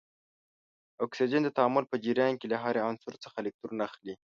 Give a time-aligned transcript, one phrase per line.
[1.05, 4.13] اکسیجن د تعامل په جریان کې له هر عنصر څخه الکترون اخلي.